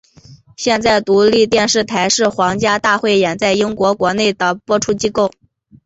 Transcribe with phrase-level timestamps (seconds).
[0.57, 5.29] 现在独立电视台是皇家大汇演在英国国内的播出机构。